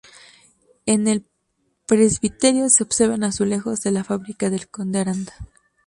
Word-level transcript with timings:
En 0.87 1.07
el 1.07 1.27
presbiterio 1.85 2.69
se 2.69 2.81
observan 2.81 3.23
azulejos 3.23 3.81
de 3.81 3.91
la 3.91 4.03
Fábrica 4.03 4.49
del 4.49 4.67
Conde 4.67 4.97
Aranda. 4.97 5.33